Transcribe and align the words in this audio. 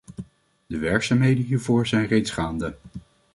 De 0.67 0.77
werkzaamheden 0.77 1.43
hiervoor 1.43 1.87
zijn 1.87 2.05
reeds 2.07 2.31
gaande. 2.31 2.77